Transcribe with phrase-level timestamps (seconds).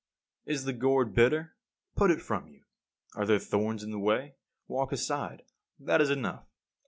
[0.45, 0.51] 50.
[0.55, 1.53] Is the gourd bitter?
[1.95, 2.63] Put it from you.
[3.13, 4.33] Are there thorns in the way?
[4.67, 5.43] Walk aside.
[5.79, 6.47] That is enough.